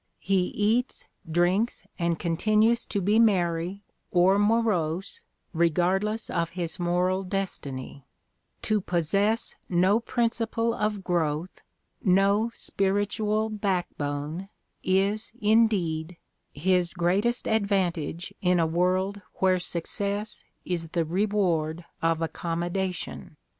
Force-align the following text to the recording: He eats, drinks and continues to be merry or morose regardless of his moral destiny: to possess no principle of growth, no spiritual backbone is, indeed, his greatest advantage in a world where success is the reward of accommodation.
He 0.17 0.45
eats, 0.45 1.05
drinks 1.29 1.83
and 1.99 2.17
continues 2.17 2.87
to 2.87 3.01
be 3.01 3.19
merry 3.19 3.83
or 4.09 4.39
morose 4.39 5.21
regardless 5.53 6.27
of 6.27 6.49
his 6.57 6.79
moral 6.79 7.21
destiny: 7.21 8.07
to 8.63 8.81
possess 8.81 9.53
no 9.69 9.99
principle 9.99 10.73
of 10.73 11.03
growth, 11.03 11.61
no 12.03 12.49
spiritual 12.55 13.49
backbone 13.51 14.49
is, 14.83 15.33
indeed, 15.39 16.17
his 16.51 16.93
greatest 16.93 17.47
advantage 17.47 18.33
in 18.41 18.59
a 18.59 18.65
world 18.65 19.21
where 19.35 19.59
success 19.59 20.43
is 20.65 20.87
the 20.93 21.05
reward 21.05 21.85
of 22.01 22.23
accommodation. 22.23 23.37